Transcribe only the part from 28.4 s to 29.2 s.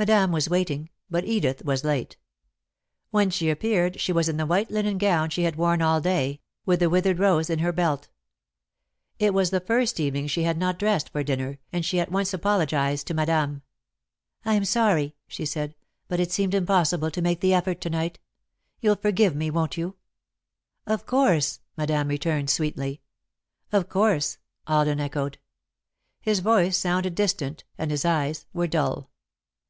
were dull.